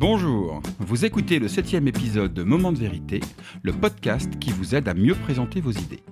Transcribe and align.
Bonjour, 0.00 0.62
vous 0.78 1.04
écoutez 1.04 1.38
le 1.38 1.46
septième 1.46 1.86
épisode 1.86 2.32
de 2.32 2.42
Moment 2.42 2.72
de 2.72 2.78
vérité, 2.78 3.20
le 3.62 3.70
podcast 3.70 4.30
qui 4.38 4.50
vous 4.50 4.74
aide 4.74 4.88
à 4.88 4.94
mieux 4.94 5.14
présenter 5.14 5.60
vos 5.60 5.72
idées. 5.72 6.02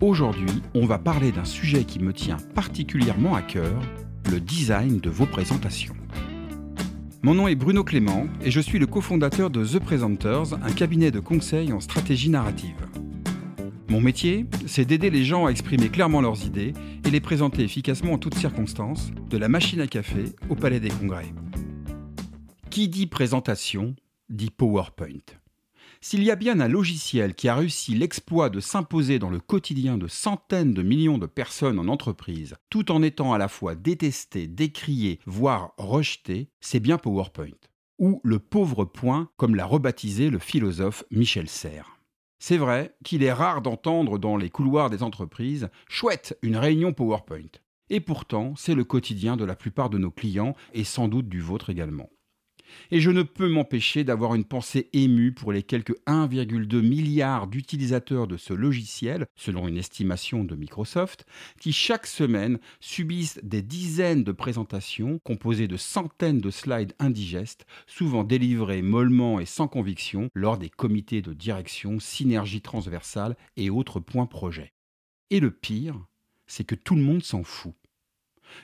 Aujourd'hui, 0.00 0.62
on 0.74 0.86
va 0.86 0.96
parler 0.96 1.30
d'un 1.30 1.44
sujet 1.44 1.84
qui 1.84 1.98
me 1.98 2.14
tient 2.14 2.38
particulièrement 2.54 3.34
à 3.34 3.42
cœur, 3.42 3.82
le 4.32 4.40
design 4.40 4.98
de 4.98 5.10
vos 5.10 5.26
présentations. 5.26 5.92
Mon 7.22 7.34
nom 7.34 7.46
est 7.46 7.54
Bruno 7.54 7.84
Clément 7.84 8.28
et 8.42 8.50
je 8.50 8.60
suis 8.60 8.78
le 8.78 8.86
cofondateur 8.86 9.50
de 9.50 9.62
The 9.62 9.78
Presenters, 9.78 10.54
un 10.62 10.72
cabinet 10.72 11.10
de 11.10 11.20
conseil 11.20 11.74
en 11.74 11.80
stratégie 11.80 12.30
narrative. 12.30 12.88
Mon 13.90 14.00
métier, 14.00 14.46
c'est 14.66 14.86
d'aider 14.86 15.10
les 15.10 15.24
gens 15.26 15.44
à 15.44 15.50
exprimer 15.50 15.90
clairement 15.90 16.22
leurs 16.22 16.46
idées 16.46 16.72
et 17.04 17.10
les 17.10 17.20
présenter 17.20 17.62
efficacement 17.62 18.14
en 18.14 18.18
toutes 18.18 18.38
circonstances, 18.38 19.10
de 19.28 19.36
la 19.36 19.50
machine 19.50 19.82
à 19.82 19.86
café 19.86 20.24
au 20.48 20.54
palais 20.54 20.80
des 20.80 20.88
congrès. 20.88 21.26
Qui 22.74 22.88
dit 22.88 23.06
présentation 23.06 23.94
dit 24.28 24.50
PowerPoint. 24.50 25.22
S'il 26.00 26.24
y 26.24 26.32
a 26.32 26.34
bien 26.34 26.58
un 26.58 26.66
logiciel 26.66 27.36
qui 27.36 27.46
a 27.46 27.54
réussi 27.54 27.94
l'exploit 27.94 28.50
de 28.50 28.58
s'imposer 28.58 29.20
dans 29.20 29.30
le 29.30 29.38
quotidien 29.38 29.96
de 29.96 30.08
centaines 30.08 30.74
de 30.74 30.82
millions 30.82 31.18
de 31.18 31.26
personnes 31.26 31.78
en 31.78 31.86
entreprise, 31.86 32.56
tout 32.70 32.90
en 32.90 33.00
étant 33.00 33.32
à 33.32 33.38
la 33.38 33.46
fois 33.46 33.76
détesté, 33.76 34.48
décrié, 34.48 35.20
voire 35.24 35.74
rejeté, 35.78 36.48
c'est 36.60 36.80
bien 36.80 36.98
PowerPoint. 36.98 37.54
Ou 38.00 38.20
le 38.24 38.40
pauvre 38.40 38.84
point, 38.84 39.30
comme 39.36 39.54
l'a 39.54 39.66
rebaptisé 39.66 40.28
le 40.28 40.40
philosophe 40.40 41.04
Michel 41.12 41.48
Serres. 41.48 42.00
C'est 42.40 42.58
vrai 42.58 42.96
qu'il 43.04 43.22
est 43.22 43.32
rare 43.32 43.62
d'entendre 43.62 44.18
dans 44.18 44.36
les 44.36 44.50
couloirs 44.50 44.90
des 44.90 45.04
entreprises 45.04 45.68
Chouette, 45.88 46.36
une 46.42 46.56
réunion 46.56 46.92
PowerPoint. 46.92 47.52
Et 47.88 48.00
pourtant, 48.00 48.54
c'est 48.56 48.74
le 48.74 48.82
quotidien 48.82 49.36
de 49.36 49.44
la 49.44 49.54
plupart 49.54 49.90
de 49.90 49.98
nos 49.98 50.10
clients 50.10 50.56
et 50.72 50.82
sans 50.82 51.06
doute 51.06 51.28
du 51.28 51.40
vôtre 51.40 51.70
également. 51.70 52.10
Et 52.90 53.00
je 53.00 53.10
ne 53.10 53.22
peux 53.22 53.48
m'empêcher 53.48 54.04
d'avoir 54.04 54.34
une 54.34 54.44
pensée 54.44 54.88
émue 54.92 55.32
pour 55.32 55.52
les 55.52 55.62
quelques 55.62 55.96
1,2 56.06 56.80
milliards 56.80 57.46
d'utilisateurs 57.46 58.26
de 58.26 58.36
ce 58.36 58.52
logiciel, 58.52 59.26
selon 59.36 59.68
une 59.68 59.76
estimation 59.78 60.44
de 60.44 60.56
Microsoft, 60.56 61.26
qui 61.60 61.72
chaque 61.72 62.06
semaine 62.06 62.58
subissent 62.80 63.40
des 63.42 63.62
dizaines 63.62 64.24
de 64.24 64.32
présentations 64.32 65.18
composées 65.24 65.68
de 65.68 65.76
centaines 65.76 66.40
de 66.40 66.50
slides 66.50 66.94
indigestes, 66.98 67.66
souvent 67.86 68.24
délivrés 68.24 68.82
mollement 68.82 69.40
et 69.40 69.46
sans 69.46 69.68
conviction 69.68 70.28
lors 70.34 70.58
des 70.58 70.70
comités 70.70 71.22
de 71.22 71.32
direction, 71.32 71.98
synergie 72.00 72.60
transversale 72.60 73.36
et 73.56 73.70
autres 73.70 74.00
points 74.00 74.26
projets. 74.26 74.72
Et 75.30 75.40
le 75.40 75.50
pire, 75.50 75.98
c'est 76.46 76.64
que 76.64 76.74
tout 76.74 76.94
le 76.94 77.02
monde 77.02 77.22
s'en 77.22 77.42
fout. 77.42 77.74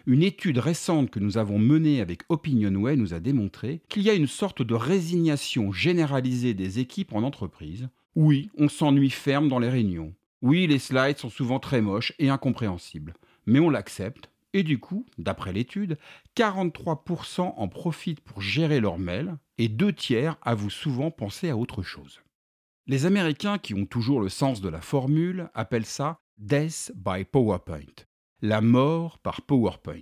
Une 0.07 0.23
étude 0.23 0.59
récente 0.59 1.11
que 1.11 1.21
nous 1.21 1.39
avons 1.39 1.59
menée 1.59 2.01
avec 2.01 2.23
Opinionway 2.29 2.97
nous 2.97 3.15
a 3.15 3.21
démontré 3.21 3.81
qu'il 3.89 4.03
y 4.03 4.11
a 4.11 4.15
une 4.15 4.27
sorte 4.27 4.63
de 4.63 4.75
résignation 4.75 5.73
généralisée 5.73 6.55
des 6.55 6.79
équipes 6.79 7.13
en 7.13 7.23
entreprise. 7.23 7.89
Oui, 8.15 8.51
on 8.59 8.69
s'ennuie 8.69 9.11
ferme 9.11 9.49
dans 9.49 9.59
les 9.59 9.69
réunions. 9.69 10.15
Oui, 10.43 10.67
les 10.67 10.79
slides 10.79 11.19
sont 11.19 11.31
souvent 11.31 11.59
très 11.59 11.81
moches 11.81 12.13
et 12.19 12.31
incompréhensibles. 12.31 13.15
Mais 13.47 13.61
on 13.61 13.71
l'accepte. 13.71 14.31
Et 14.53 14.63
du 14.63 14.81
coup, 14.81 15.07
d'après 15.19 15.53
l'étude, 15.53 15.97
43% 16.37 17.55
en 17.57 17.69
profitent 17.69 18.21
pour 18.21 18.41
gérer 18.41 18.81
leurs 18.81 18.99
mails 18.99 19.37
et 19.59 19.69
deux 19.69 19.93
tiers 19.93 20.37
avouent 20.43 20.71
souvent 20.71 21.11
penser 21.11 21.51
à 21.51 21.57
autre 21.57 21.83
chose. 21.83 22.21
Les 22.87 23.07
Américains, 23.07 23.59
qui 23.59 23.75
ont 23.75 23.87
toujours 23.87 24.21
le 24.21 24.29
sens 24.29 24.61
de 24.61 24.69
la 24.69 24.81
formule, 24.81 25.49
appellent 25.55 25.87
ça 25.87 26.21
Death 26.39 26.91
by 26.97 27.25
PowerPoint 27.25 28.07
la 28.43 28.63
mort 28.63 29.19
par 29.19 29.43
PowerPoint. 29.43 30.01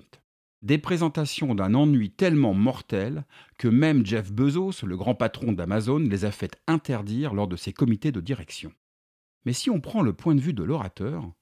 Des 0.63 0.79
présentations 0.79 1.57
d'un 1.57 1.75
ennui 1.75 2.11
tellement 2.11 2.55
mortel 2.55 3.25
que 3.59 3.67
même 3.67 4.07
Jeff 4.07 4.33
Bezos, 4.33 4.87
le 4.87 4.97
grand 4.97 5.17
patron 5.17 5.53
d'Amazon, 5.53 5.99
les 5.99 6.25
a 6.25 6.31
fait 6.31 6.57
interdire 6.69 7.35
lors 7.35 7.49
de 7.49 7.57
ses 7.57 7.73
comités 7.73 8.13
de 8.13 8.21
direction. 8.21 8.73
Mais 9.45 9.53
si 9.53 9.71
on 9.71 9.81
prend 9.81 10.03
le 10.03 10.13
point 10.13 10.37
de 10.37 10.41
vue 10.41 10.53
de 10.53 10.63
l'orateur, 10.63 11.33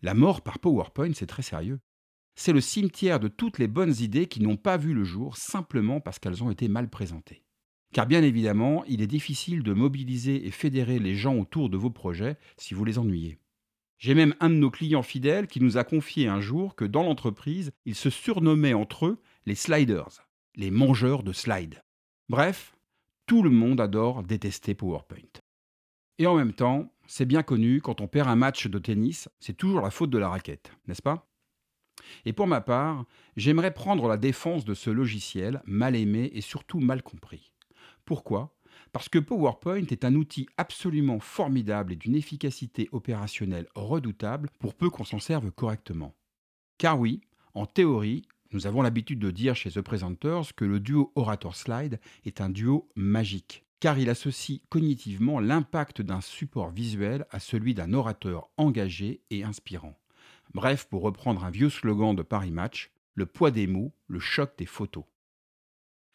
la 0.00 0.14
mort 0.14 0.42
par 0.42 0.60
PowerPoint, 0.60 1.12
c'est 1.12 1.26
très 1.26 1.42
sérieux. 1.42 1.80
C'est 2.36 2.52
le 2.52 2.60
cimetière 2.60 3.18
de 3.18 3.28
toutes 3.28 3.58
les 3.58 3.68
bonnes 3.68 3.94
idées 3.98 4.26
qui 4.26 4.40
n'ont 4.40 4.56
pas 4.56 4.76
vu 4.76 4.94
le 4.94 5.04
jour 5.04 5.36
simplement 5.36 6.00
parce 6.00 6.20
qu'elles 6.20 6.44
ont 6.44 6.50
été 6.50 6.68
mal 6.68 6.88
présentées. 6.88 7.42
Car 7.92 8.06
bien 8.06 8.22
évidemment, 8.22 8.84
il 8.86 9.02
est 9.02 9.08
difficile 9.08 9.64
de 9.64 9.72
mobiliser 9.72 10.46
et 10.46 10.50
fédérer 10.52 10.98
les 11.00 11.16
gens 11.16 11.36
autour 11.36 11.68
de 11.68 11.76
vos 11.76 11.90
projets 11.90 12.38
si 12.56 12.74
vous 12.74 12.84
les 12.84 12.98
ennuyez. 12.98 13.41
J'ai 14.02 14.16
même 14.16 14.34
un 14.40 14.50
de 14.50 14.56
nos 14.56 14.72
clients 14.72 15.04
fidèles 15.04 15.46
qui 15.46 15.60
nous 15.60 15.78
a 15.78 15.84
confié 15.84 16.26
un 16.26 16.40
jour 16.40 16.74
que 16.74 16.84
dans 16.84 17.04
l'entreprise, 17.04 17.70
ils 17.84 17.94
se 17.94 18.10
surnommaient 18.10 18.74
entre 18.74 19.06
eux 19.06 19.22
les 19.46 19.54
sliders, 19.54 20.26
les 20.56 20.72
mangeurs 20.72 21.22
de 21.22 21.32
slides. 21.32 21.84
Bref, 22.28 22.74
tout 23.26 23.44
le 23.44 23.50
monde 23.50 23.80
adore 23.80 24.24
détester 24.24 24.74
PowerPoint. 24.74 25.40
Et 26.18 26.26
en 26.26 26.34
même 26.34 26.52
temps, 26.52 26.92
c'est 27.06 27.26
bien 27.26 27.44
connu, 27.44 27.80
quand 27.80 28.00
on 28.00 28.08
perd 28.08 28.28
un 28.28 28.34
match 28.34 28.66
de 28.66 28.78
tennis, 28.80 29.28
c'est 29.38 29.56
toujours 29.56 29.80
la 29.80 29.92
faute 29.92 30.10
de 30.10 30.18
la 30.18 30.30
raquette, 30.30 30.72
n'est-ce 30.88 31.00
pas? 31.00 31.28
Et 32.24 32.32
pour 32.32 32.48
ma 32.48 32.60
part, 32.60 33.04
j'aimerais 33.36 33.72
prendre 33.72 34.08
la 34.08 34.16
défense 34.16 34.64
de 34.64 34.74
ce 34.74 34.90
logiciel 34.90 35.62
mal 35.64 35.94
aimé 35.94 36.28
et 36.34 36.40
surtout 36.40 36.80
mal 36.80 37.04
compris. 37.04 37.52
Pourquoi? 38.04 38.52
Parce 38.92 39.08
que 39.08 39.18
PowerPoint 39.18 39.86
est 39.86 40.04
un 40.04 40.14
outil 40.14 40.46
absolument 40.56 41.18
formidable 41.18 41.92
et 41.92 41.96
d'une 41.96 42.14
efficacité 42.14 42.88
opérationnelle 42.92 43.66
redoutable 43.74 44.50
pour 44.58 44.74
peu 44.74 44.90
qu'on 44.90 45.04
s'en 45.04 45.18
serve 45.18 45.50
correctement. 45.50 46.14
Car 46.78 46.98
oui, 46.98 47.22
en 47.54 47.66
théorie, 47.66 48.22
nous 48.52 48.66
avons 48.66 48.82
l'habitude 48.82 49.18
de 49.18 49.30
dire 49.30 49.56
chez 49.56 49.70
The 49.70 49.80
Presenters 49.80 50.54
que 50.54 50.66
le 50.66 50.78
duo 50.78 51.10
orator-slide 51.14 52.00
est 52.26 52.40
un 52.42 52.50
duo 52.50 52.88
magique, 52.94 53.64
car 53.80 53.98
il 53.98 54.10
associe 54.10 54.60
cognitivement 54.68 55.40
l'impact 55.40 56.02
d'un 56.02 56.20
support 56.20 56.70
visuel 56.70 57.26
à 57.30 57.40
celui 57.40 57.72
d'un 57.72 57.94
orateur 57.94 58.50
engagé 58.58 59.22
et 59.30 59.42
inspirant. 59.42 59.98
Bref, 60.54 60.86
pour 60.86 61.02
reprendre 61.02 61.44
un 61.44 61.50
vieux 61.50 61.70
slogan 61.70 62.14
de 62.14 62.22
Paris 62.22 62.50
Match, 62.50 62.90
le 63.14 63.24
poids 63.24 63.50
des 63.50 63.66
mots, 63.66 63.92
le 64.06 64.20
choc 64.20 64.52
des 64.58 64.66
photos. 64.66 65.04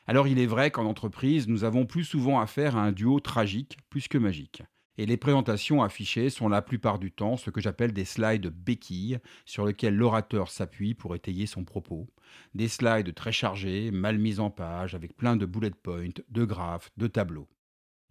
Alors 0.09 0.29
il 0.29 0.39
est 0.39 0.45
vrai 0.45 0.71
qu'en 0.71 0.85
entreprise, 0.85 1.49
nous 1.49 1.65
avons 1.65 1.85
plus 1.85 2.05
souvent 2.05 2.39
affaire 2.39 2.77
à 2.77 2.81
un 2.81 2.93
duo 2.93 3.19
tragique 3.19 3.77
plus 3.89 4.07
que 4.07 4.17
magique. 4.17 4.63
Et 4.97 5.05
les 5.05 5.17
présentations 5.17 5.83
affichées 5.83 6.29
sont 6.29 6.47
la 6.47 6.61
plupart 6.61 6.97
du 6.97 7.11
temps 7.11 7.35
ce 7.35 7.49
que 7.49 7.59
j'appelle 7.59 7.91
des 7.91 8.05
slides 8.05 8.47
béquilles 8.47 9.19
sur 9.45 9.65
lesquels 9.65 9.95
l'orateur 9.95 10.49
s'appuie 10.49 10.95
pour 10.95 11.13
étayer 11.13 11.45
son 11.45 11.65
propos. 11.65 12.07
Des 12.55 12.69
slides 12.69 13.13
très 13.13 13.33
chargés, 13.33 13.91
mal 13.91 14.17
mis 14.17 14.39
en 14.39 14.49
page, 14.49 14.95
avec 14.95 15.15
plein 15.15 15.35
de 15.35 15.45
bullet 15.45 15.71
points, 15.71 16.09
de 16.29 16.45
graphes, 16.45 16.89
de 16.95 17.07
tableaux. 17.07 17.49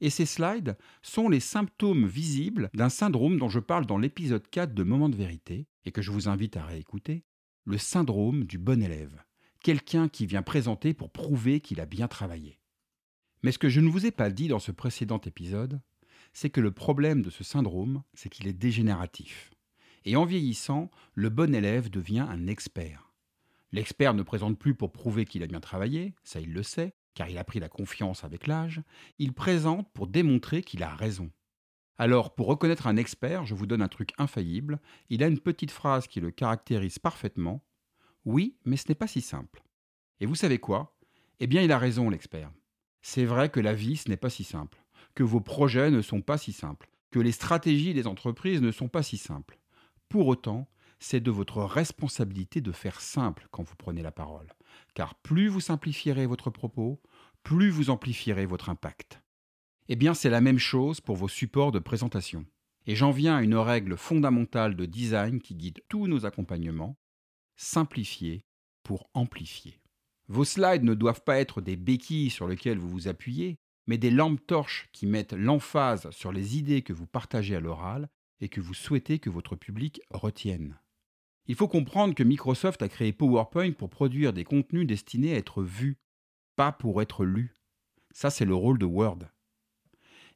Et 0.03 0.11
ces 0.11 0.27
slides 0.27 0.77
sont 1.01 1.31
les 1.31 1.41
symptômes 1.41 2.07
visibles 2.07 2.69
d'un 2.75 2.91
syndrome 2.91 3.39
dont 3.39 3.49
je 3.49 3.59
parle 3.59 3.87
dans 3.87 3.99
l'épisode 3.99 4.47
4 4.49 4.75
de 4.75 4.83
Moment 4.83 5.09
de 5.09 5.17
vérité, 5.17 5.67
et 5.87 5.93
que 5.93 6.03
je 6.03 6.13
vous 6.13 6.29
invite 6.29 6.59
à 6.59 6.65
réécouter, 6.67 7.25
le 7.65 7.79
syndrome 7.79 8.45
du 8.45 8.59
bon 8.59 8.83
élève 8.83 9.26
quelqu'un 9.67 10.09
qui 10.09 10.27
vient 10.27 10.43
présenter 10.43 10.95
pour 10.95 11.11
prouver 11.11 11.59
qu'il 11.59 11.81
a 11.81 11.87
bien 11.87 12.07
travaillé. 12.07 12.61
Mais 13.43 13.51
ce 13.51 13.59
que 13.59 13.69
je 13.69 13.81
ne 13.81 13.91
vous 13.91 14.07
ai 14.07 14.13
pas 14.13 14.31
dit 14.31 14.47
dans 14.47 14.61
ce 14.61 14.71
précédent 14.71 15.21
épisode, 15.27 15.81
c'est 16.33 16.51
que 16.51 16.61
le 16.61 16.71
problème 16.71 17.21
de 17.21 17.31
ce 17.31 17.43
syndrome, 17.43 18.05
c'est 18.15 18.29
qu'il 18.29 18.47
est 18.47 18.53
dégénératif. 18.53 19.51
Et 20.05 20.15
en 20.15 20.25
vieillissant, 20.25 20.89
le 21.15 21.31
bon 21.31 21.53
élève 21.53 21.91
devient 21.91 22.25
un 22.31 22.47
expert. 22.47 23.13
L'expert 23.73 24.15
ne 24.15 24.23
présente 24.23 24.57
plus 24.57 24.77
pour 24.77 24.93
prouver 24.93 25.25
qu'il 25.25 25.43
a 25.43 25.49
bien 25.49 25.59
travaillé, 25.59 26.15
ça 26.23 26.39
il 26.39 26.53
le 26.53 26.63
sait, 26.63 26.95
car 27.15 27.29
il 27.29 27.37
a 27.37 27.43
pris 27.43 27.59
la 27.59 27.69
confiance 27.69 28.23
avec 28.23 28.47
l'âge, 28.47 28.83
il 29.19 29.33
présente 29.33 29.93
pour 29.93 30.07
démontrer 30.07 30.63
qu'il 30.63 30.85
a 30.85 30.95
raison. 30.95 31.33
Alors, 31.99 32.37
pour 32.37 32.47
reconnaître 32.47 32.87
un 32.87 32.97
expert, 32.97 33.47
je 33.47 33.57
vous 33.57 33.67
donne 33.67 33.83
un 33.83 33.89
truc 33.89 34.13
infaillible, 34.17 34.79
il 35.11 35.25
a 35.25 35.27
une 35.27 35.41
petite 35.41 35.73
phrase 35.73 36.07
qui 36.07 36.21
le 36.21 36.31
caractérise 36.31 37.01
parfaitement, 37.01 37.66
oui, 38.27 38.59
mais 38.65 38.77
ce 38.77 38.89
n'est 38.89 38.95
pas 38.95 39.07
si 39.07 39.23
simple. 39.23 39.63
Et 40.21 40.27
vous 40.27 40.35
savez 40.35 40.59
quoi? 40.59 40.99
Eh 41.39 41.47
bien, 41.47 41.63
il 41.63 41.71
a 41.71 41.79
raison, 41.79 42.11
l'expert. 42.11 42.51
C'est 43.01 43.25
vrai 43.25 43.49
que 43.49 43.61
la 43.61 43.73
vie, 43.73 43.97
ce 43.97 44.09
n'est 44.09 44.17
pas 44.17 44.31
si 44.31 44.43
simple, 44.43 44.85
que 45.15 45.23
vos 45.23 45.41
projets 45.41 45.93
ne 45.93 46.03
sont 46.03 46.23
pas 46.23 46.37
si 46.37 46.53
simples, 46.53 46.91
que 47.13 47.21
les 47.21 47.31
stratégies 47.31 47.95
des 47.95 48.09
entreprises 48.09 48.61
ne 48.61 48.73
sont 48.73 48.89
pas 48.89 49.05
si 49.05 49.17
simples. 49.17 49.61
Pour 50.09 50.27
autant, 50.27 50.69
c'est 50.99 51.21
de 51.21 51.31
votre 51.31 51.63
responsabilité 51.63 52.61
de 52.61 52.73
faire 52.73 53.01
simple 53.01 53.47
quand 53.53 53.63
vous 53.63 53.77
prenez 53.77 54.03
la 54.03 54.13
parole, 54.13 54.49
car 54.95 55.15
plus 55.15 55.47
vous 55.47 55.61
simplifierez 55.61 56.27
votre 56.27 56.51
propos, 56.51 57.01
plus 57.45 57.71
vous 57.71 57.91
amplifierez 57.91 58.47
votre 58.47 58.71
impact. 58.71 59.23
Eh 59.89 59.95
bien, 59.95 60.15
c'est 60.15 60.31
la 60.31 60.41
même 60.41 60.59
chose 60.59 61.01
pour 61.01 61.15
vos 61.15 61.29
supports 61.29 61.71
de 61.71 61.79
présentation. 61.79 62.45
Et 62.87 62.97
j'en 62.97 63.13
viens 63.13 63.37
à 63.37 63.43
une 63.43 63.55
règle 63.55 63.97
fondamentale 63.97 64.75
de 64.75 64.85
design 64.85 65.41
qui 65.41 65.55
guide 65.55 65.81
tous 65.89 66.09
nos 66.09 66.27
accompagnements, 66.27 66.97
simplifier 67.57 68.45
pour 68.83 69.09
amplifier. 69.15 69.81
Vos 70.29 70.45
slides 70.45 70.85
ne 70.85 70.95
doivent 70.95 71.23
pas 71.23 71.39
être 71.39 71.61
des 71.61 71.77
béquilles 71.77 72.31
sur 72.31 72.49
lesquelles 72.49 72.79
vous 72.79 72.89
vous 72.89 73.09
appuyez, 73.09 73.59
mais 73.87 73.99
des 73.99 74.11
lampes 74.11 74.45
torches 74.47 74.89
qui 74.93 75.07
mettent 75.07 75.33
l'emphase 75.33 76.11
sur 76.11 76.33
les 76.33 76.59
idées 76.59 76.83
que 76.83 76.93
vous 76.93 77.07
partagez 77.07 77.57
à 77.57 77.61
l'oral 77.61 78.09
et 78.41 78.49
que 78.49 78.61
vous 78.61 78.75
souhaitez 78.75 79.19
que 79.19 79.31
votre 79.31 79.57
public 79.57 80.01
retienne. 80.11 80.79
Il 81.47 81.55
faut 81.55 81.69
comprendre 81.69 82.15
que 82.15 82.25
Microsoft 82.25 82.83
a 82.83 82.89
créé 82.89 83.13
PowerPoint 83.13 83.73
pour 83.73 83.89
produire 83.89 84.33
des 84.33 84.45
contenus 84.45 84.87
destinés 84.87 85.35
à 85.35 85.37
être 85.37 85.63
vus, 85.63 85.97
pas 86.57 86.73
pour 86.73 87.01
être 87.01 87.25
lus. 87.25 87.55
Ça, 88.11 88.31
c'est 88.31 88.45
le 88.45 88.55
rôle 88.55 88.79
de 88.79 88.85
Word. 88.85 89.21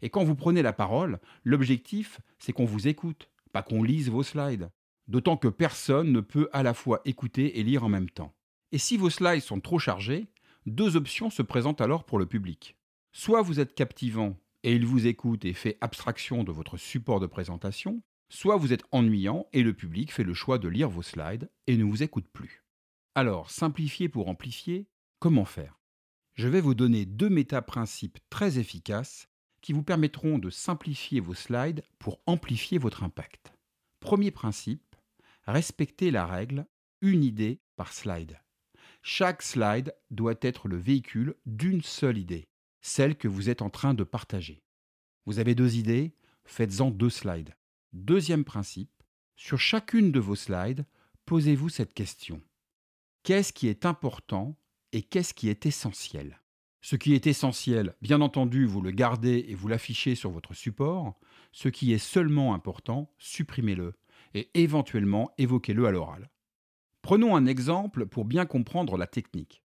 Et 0.03 0.11
quand 0.11 0.25
vous 0.25 0.37
prenez 0.37 0.63
la 0.63 0.73
parole, 0.73 1.19
l'objectif, 1.45 2.21
c'est 2.39 2.53
qu'on 2.53 2.65
vous 2.65 2.87
écoute, 2.87 3.29
pas 3.53 3.63
qu'on 3.63 3.83
lise 3.83 4.09
vos 4.09 4.23
slides. 4.23 4.71
D'autant 5.11 5.37
que 5.37 5.49
personne 5.49 6.13
ne 6.13 6.21
peut 6.21 6.49
à 6.53 6.63
la 6.63 6.73
fois 6.73 7.01
écouter 7.05 7.59
et 7.59 7.65
lire 7.65 7.83
en 7.83 7.89
même 7.89 8.09
temps. 8.09 8.33
Et 8.71 8.79
si 8.79 8.97
vos 8.97 9.11
slides 9.11 9.43
sont 9.43 9.59
trop 9.59 9.81
chargés, 9.81 10.29
deux 10.67 10.95
options 10.95 11.31
se 11.31 11.43
présentent 11.43 11.81
alors 11.81 12.05
pour 12.05 12.21
le 12.21 12.27
public. 12.27 12.77
Soit 13.11 13.43
vous 13.43 13.59
êtes 13.59 13.75
captivant 13.75 14.39
et 14.63 14.73
il 14.73 14.87
vous 14.87 15.09
écoute 15.09 15.45
et 15.45 15.53
fait 15.53 15.79
abstraction 15.81 16.45
de 16.45 16.53
votre 16.53 16.77
support 16.77 17.19
de 17.19 17.27
présentation, 17.27 18.05
soit 18.29 18.55
vous 18.55 18.73
êtes 18.73 18.85
ennuyant 18.93 19.49
et 19.53 19.65
le 19.65 19.75
public 19.75 20.13
fait 20.13 20.23
le 20.23 20.33
choix 20.33 20.59
de 20.59 20.69
lire 20.69 20.89
vos 20.89 21.03
slides 21.03 21.51
et 21.67 21.77
ne 21.77 21.83
vous 21.83 22.05
écoute 22.05 22.29
plus. 22.33 22.63
Alors, 23.17 23.51
simplifier 23.51 24.09
pour 24.09 24.29
amplifier, 24.29 24.87
comment 25.19 25.45
faire? 25.45 25.81
Je 26.35 26.47
vais 26.47 26.61
vous 26.61 26.75
donner 26.75 27.05
deux 27.05 27.31
méta-principes 27.31 28.21
très 28.31 28.61
efficaces 28.61 29.29
qui 29.61 29.73
vous 29.73 29.83
permettront 29.83 30.39
de 30.39 30.51
simplifier 30.51 31.19
vos 31.19 31.35
slides 31.35 31.83
pour 31.99 32.21
amplifier 32.27 32.79
votre 32.79 33.03
impact. 33.03 33.53
Premier 33.99 34.31
principe, 34.31 34.90
respectez 35.45 36.11
la 36.11 36.27
règle 36.27 36.67
une 37.01 37.25
idée 37.25 37.61
par 37.77 37.93
slide. 37.93 38.41
Chaque 39.03 39.43
slide 39.43 39.95
doit 40.11 40.35
être 40.43 40.69
le 40.69 40.77
véhicule 40.77 41.35
d'une 41.47 41.83
seule 41.83 42.19
idée, 42.19 42.49
celle 42.83 43.17
que 43.17 43.29
vous 43.29 43.49
êtes 43.49 43.63
en 43.63 43.71
train 43.71 43.95
de 43.95 44.05
partager. 44.05 44.63
Vous 45.27 45.39
avez 45.39 45.55
deux 45.55 45.77
idées, 45.77 46.15
faites-en 46.45 46.91
deux 46.91 47.11
slides. 47.11 47.55
Deuxième 47.93 48.45
principe, 48.45 49.03
sur 49.37 49.59
chacune 49.59 50.13
de 50.13 50.21
vos 50.21 50.37
slides, 50.37 50.85
posez-vous 51.25 51.71
cette 51.71 51.95
question. 51.95 52.43
Qu'est-ce 53.23 53.53
qui 53.53 53.69
est 53.69 53.87
important 53.87 54.59
et 54.93 55.03
qu'est-ce 55.03 55.35
qui 55.35 55.49
est 55.49 55.67
essentiel? 55.67 56.41
Ce 56.83 56.97
qui 56.97 57.15
est 57.15 57.27
essentiel, 57.27 57.95
bien 58.01 58.21
entendu, 58.23 58.65
vous 58.65 58.81
le 58.81 58.91
gardez 58.91 59.45
et 59.49 59.55
vous 59.55 59.69
l'affichez 59.69 60.15
sur 60.15 60.31
votre 60.31 60.55
support. 60.55 61.19
Ce 61.53 61.69
qui 61.69 61.93
est 61.93 61.99
seulement 61.99 62.55
important, 62.55 63.13
supprimez-le 63.19 63.95
et 64.35 64.51
éventuellement 64.55 65.33
évoquez-le 65.39 65.87
à 65.87 65.91
l'oral. 65.91 66.31
Prenons 67.03 67.35
un 67.37 67.47
exemple 67.47 68.07
pour 68.07 68.25
bien 68.25 68.47
comprendre 68.47 68.97
la 68.97 69.07
technique. 69.07 69.63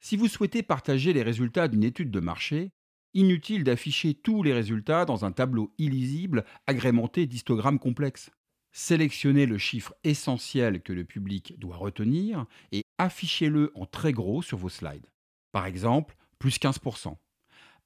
Si 0.00 0.16
vous 0.16 0.28
souhaitez 0.28 0.62
partager 0.62 1.12
les 1.12 1.22
résultats 1.22 1.68
d'une 1.68 1.84
étude 1.84 2.10
de 2.10 2.20
marché, 2.20 2.72
Inutile 3.14 3.64
d'afficher 3.64 4.14
tous 4.14 4.42
les 4.42 4.52
résultats 4.52 5.06
dans 5.06 5.24
un 5.24 5.32
tableau 5.32 5.72
illisible 5.78 6.44
agrémenté 6.66 7.26
d'histogrammes 7.26 7.78
complexes. 7.78 8.30
Sélectionnez 8.70 9.46
le 9.46 9.56
chiffre 9.56 9.94
essentiel 10.04 10.82
que 10.82 10.92
le 10.92 11.04
public 11.04 11.58
doit 11.58 11.76
retenir 11.76 12.44
et 12.70 12.82
affichez-le 12.98 13.72
en 13.74 13.86
très 13.86 14.12
gros 14.12 14.42
sur 14.42 14.58
vos 14.58 14.68
slides. 14.68 15.10
Par 15.52 15.64
exemple, 15.64 16.16
plus 16.38 16.58
15%. 16.58 17.16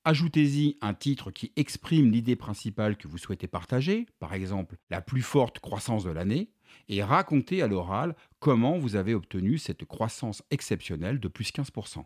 Ajoutez-y 0.04 0.78
un 0.81 0.94
titre 0.94 1.31
qui 1.31 1.52
exprime 1.54 2.10
l'idée 2.10 2.34
principale 2.34 2.96
que 2.96 3.06
vous 3.06 3.19
souhaitez 3.19 3.46
partager, 3.46 4.06
par 4.19 4.34
exemple 4.34 4.76
la 4.90 5.00
plus 5.00 5.22
forte 5.22 5.60
croissance 5.60 6.02
de 6.02 6.10
l'année, 6.10 6.50
et 6.88 7.04
racontez 7.04 7.62
à 7.62 7.69
l'oral 7.69 8.16
comment 8.40 8.78
vous 8.78 8.96
avez 8.96 9.14
obtenu 9.14 9.58
cette 9.58 9.84
croissance 9.84 10.43
exceptionnelle 10.50 11.20
de 11.20 11.28
plus 11.28 11.52
15%. 11.52 12.04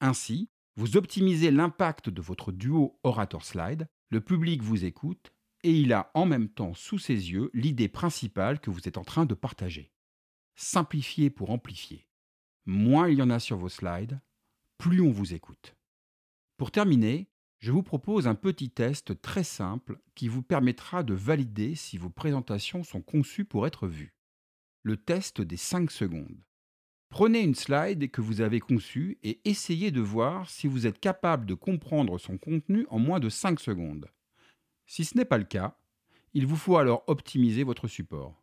Ainsi, 0.00 0.48
vous 0.76 0.96
optimisez 0.96 1.52
l'impact 1.52 2.10
de 2.10 2.20
votre 2.20 2.50
duo 2.50 2.98
orator-slide, 3.04 3.86
le 4.10 4.20
public 4.20 4.62
vous 4.62 4.84
écoute 4.84 5.32
et 5.62 5.72
il 5.72 5.92
a 5.92 6.10
en 6.14 6.26
même 6.26 6.48
temps 6.48 6.74
sous 6.74 6.98
ses 6.98 7.30
yeux 7.30 7.50
l'idée 7.54 7.88
principale 7.88 8.60
que 8.60 8.70
vous 8.70 8.88
êtes 8.88 8.98
en 8.98 9.04
train 9.04 9.26
de 9.26 9.34
partager. 9.34 9.92
Simplifier 10.56 11.30
pour 11.30 11.50
amplifier. 11.50 12.08
Moins 12.66 13.08
il 13.08 13.18
y 13.18 13.22
en 13.22 13.30
a 13.30 13.38
sur 13.38 13.58
vos 13.58 13.68
slides, 13.68 14.20
plus 14.76 15.00
on 15.00 15.10
vous 15.10 15.34
écoute. 15.34 15.77
Pour 16.58 16.72
terminer, 16.72 17.28
je 17.60 17.70
vous 17.70 17.84
propose 17.84 18.26
un 18.26 18.34
petit 18.34 18.68
test 18.68 19.22
très 19.22 19.44
simple 19.44 20.00
qui 20.16 20.26
vous 20.26 20.42
permettra 20.42 21.04
de 21.04 21.14
valider 21.14 21.76
si 21.76 21.98
vos 21.98 22.10
présentations 22.10 22.82
sont 22.82 23.00
conçues 23.00 23.44
pour 23.44 23.64
être 23.64 23.86
vues. 23.86 24.12
Le 24.82 24.96
test 24.96 25.40
des 25.40 25.56
5 25.56 25.88
secondes. 25.88 26.44
Prenez 27.10 27.40
une 27.42 27.54
slide 27.54 28.10
que 28.10 28.20
vous 28.20 28.40
avez 28.40 28.58
conçue 28.58 29.18
et 29.22 29.40
essayez 29.44 29.92
de 29.92 30.00
voir 30.00 30.50
si 30.50 30.66
vous 30.66 30.88
êtes 30.88 30.98
capable 30.98 31.46
de 31.46 31.54
comprendre 31.54 32.18
son 32.18 32.38
contenu 32.38 32.86
en 32.90 32.98
moins 32.98 33.20
de 33.20 33.28
5 33.28 33.60
secondes. 33.60 34.10
Si 34.86 35.04
ce 35.04 35.16
n'est 35.16 35.24
pas 35.24 35.38
le 35.38 35.44
cas, 35.44 35.78
il 36.34 36.44
vous 36.44 36.56
faut 36.56 36.76
alors 36.76 37.04
optimiser 37.06 37.62
votre 37.62 37.86
support. 37.86 38.42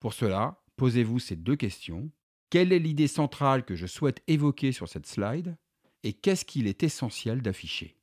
Pour 0.00 0.14
cela, 0.14 0.64
posez-vous 0.76 1.18
ces 1.18 1.36
deux 1.36 1.56
questions. 1.56 2.10
Quelle 2.48 2.72
est 2.72 2.78
l'idée 2.78 3.08
centrale 3.08 3.64
que 3.64 3.76
je 3.76 3.86
souhaite 3.86 4.22
évoquer 4.26 4.72
sur 4.72 4.88
cette 4.88 5.06
slide? 5.06 5.58
Et 6.04 6.12
qu'est-ce 6.12 6.44
qu'il 6.44 6.66
est 6.66 6.82
essentiel 6.82 7.42
d'afficher 7.42 7.96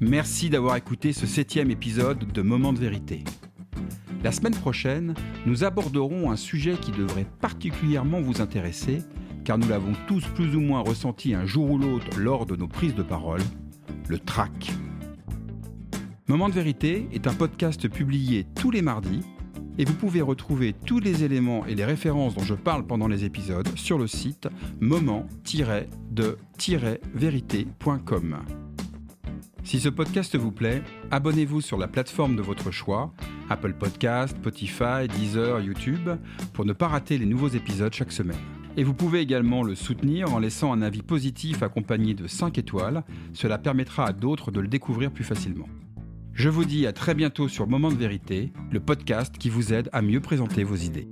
Merci 0.00 0.50
d'avoir 0.50 0.76
écouté 0.76 1.12
ce 1.12 1.26
septième 1.26 1.70
épisode 1.70 2.30
de 2.32 2.42
Moment 2.42 2.72
de 2.72 2.78
vérité. 2.78 3.24
La 4.22 4.32
semaine 4.32 4.54
prochaine, 4.54 5.14
nous 5.46 5.64
aborderons 5.64 6.30
un 6.30 6.36
sujet 6.36 6.76
qui 6.76 6.90
devrait 6.90 7.26
particulièrement 7.40 8.20
vous 8.20 8.40
intéresser, 8.40 9.02
car 9.44 9.58
nous 9.58 9.68
l'avons 9.68 9.92
tous 10.06 10.26
plus 10.34 10.56
ou 10.56 10.60
moins 10.60 10.80
ressenti 10.80 11.34
un 11.34 11.46
jour 11.46 11.70
ou 11.70 11.78
l'autre 11.78 12.18
lors 12.18 12.46
de 12.46 12.56
nos 12.56 12.68
prises 12.68 12.94
de 12.94 13.02
parole, 13.02 13.42
le 14.08 14.18
trac. 14.18 14.72
Moment 16.28 16.48
de 16.48 16.54
vérité 16.54 17.08
est 17.12 17.26
un 17.26 17.34
podcast 17.34 17.88
publié 17.88 18.46
tous 18.54 18.70
les 18.70 18.82
mardis, 18.82 19.22
et 19.78 19.84
vous 19.84 19.94
pouvez 19.94 20.22
retrouver 20.22 20.72
tous 20.72 21.00
les 21.00 21.24
éléments 21.24 21.66
et 21.66 21.74
les 21.74 21.84
références 21.84 22.34
dont 22.34 22.42
je 22.44 22.54
parle 22.54 22.86
pendant 22.86 23.08
les 23.08 23.24
épisodes 23.24 23.68
sur 23.76 23.98
le 23.98 24.06
site 24.06 24.48
moment-de-vérité.com. 26.16 28.36
Si 29.64 29.80
ce 29.80 29.88
podcast 29.88 30.36
vous 30.36 30.52
plaît, 30.52 30.82
abonnez-vous 31.10 31.60
sur 31.60 31.76
la 31.76 31.88
plateforme 31.88 32.36
de 32.36 32.42
votre 32.42 32.70
choix, 32.70 33.12
Apple 33.50 33.74
Podcast, 33.74 34.36
Spotify, 34.36 35.08
Deezer, 35.08 35.60
YouTube, 35.60 36.08
pour 36.52 36.64
ne 36.64 36.72
pas 36.72 36.88
rater 36.88 37.18
les 37.18 37.26
nouveaux 37.26 37.48
épisodes 37.48 37.92
chaque 37.92 38.12
semaine. 38.12 38.36
Et 38.76 38.84
vous 38.84 38.94
pouvez 38.94 39.20
également 39.20 39.62
le 39.62 39.74
soutenir 39.74 40.32
en 40.34 40.38
laissant 40.38 40.72
un 40.72 40.82
avis 40.82 41.02
positif 41.02 41.62
accompagné 41.62 42.14
de 42.14 42.26
5 42.26 42.58
étoiles, 42.58 43.02
cela 43.32 43.58
permettra 43.58 44.06
à 44.06 44.12
d'autres 44.12 44.50
de 44.50 44.60
le 44.60 44.68
découvrir 44.68 45.10
plus 45.10 45.24
facilement. 45.24 45.68
Je 46.32 46.50
vous 46.50 46.66
dis 46.66 46.86
à 46.86 46.92
très 46.92 47.14
bientôt 47.14 47.48
sur 47.48 47.66
Moment 47.66 47.90
de 47.90 47.96
vérité, 47.96 48.52
le 48.70 48.80
podcast 48.80 49.36
qui 49.38 49.48
vous 49.48 49.72
aide 49.72 49.88
à 49.92 50.02
mieux 50.02 50.20
présenter 50.20 50.62
vos 50.62 50.76
idées. 50.76 51.08